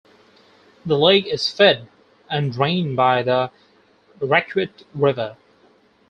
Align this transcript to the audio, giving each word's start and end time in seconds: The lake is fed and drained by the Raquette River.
The 0.83 0.97
lake 0.97 1.27
is 1.27 1.51
fed 1.51 1.87
and 2.27 2.51
drained 2.51 2.95
by 2.97 3.21
the 3.21 3.51
Raquette 4.19 4.83
River. 4.95 5.37